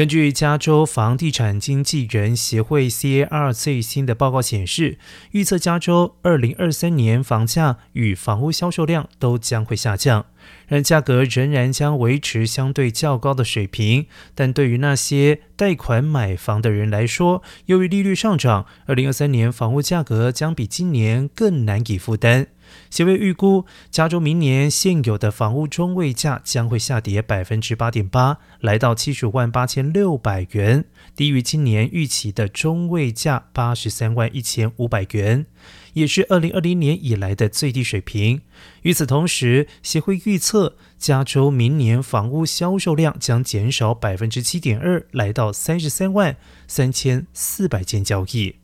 [0.00, 4.96] 根据加州房地产经纪人协会 （CAR） 最新的报告显示，
[5.32, 10.24] 预测加州2023年房价与房屋销售量都将会下降，
[10.68, 14.06] 但价格仍然将维持相对较高的水平。
[14.34, 22.48] 但对于那些贷款买房的人来说，由于利率上涨，2023年房屋价格将比今年更难以负担。
[22.88, 30.84] 协会预估，加州明年现有的房屋中位价将会下跌百分之八点八，来到七十五万八千六百元，
[31.16, 35.46] 低于今年预期的中位价八十三万一千五百元，
[35.94, 38.42] 也是二零二零年以来的最低水平。
[38.82, 46.36] 与此同时，协会预预测，加州明年房屋销售量将减少百分之七点二，来到三十三万
[46.68, 48.59] 三千四百件交易。